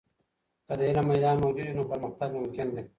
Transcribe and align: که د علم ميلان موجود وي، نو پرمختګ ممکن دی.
که 0.65 0.73
د 0.79 0.81
علم 0.89 1.05
ميلان 1.09 1.37
موجود 1.43 1.65
وي، 1.67 1.75
نو 1.77 1.83
پرمختګ 1.91 2.29
ممکن 2.37 2.67
دی. 2.75 2.81